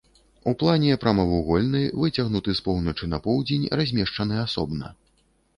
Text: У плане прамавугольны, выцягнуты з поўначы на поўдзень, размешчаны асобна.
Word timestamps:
У 0.51 0.53
плане 0.61 0.95
прамавугольны, 1.03 1.81
выцягнуты 2.03 2.57
з 2.61 2.65
поўначы 2.69 3.11
на 3.13 3.21
поўдзень, 3.29 3.71
размешчаны 3.81 4.35
асобна. 4.49 4.95